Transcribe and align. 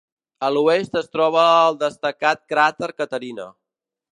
A 0.45 0.47
l'oest 0.53 0.95
es 1.01 1.11
troba 1.17 1.43
el 1.67 1.77
destacat 1.83 2.43
cràter 2.55 2.91
Caterina. 3.03 3.47